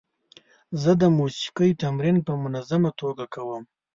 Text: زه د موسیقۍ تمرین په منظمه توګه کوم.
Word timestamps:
زه 0.81 0.91
د 1.01 1.03
موسیقۍ 1.17 1.71
تمرین 1.83 2.17
په 2.27 2.33
منظمه 2.43 2.91
توګه 3.01 3.23
کوم. 3.33 3.63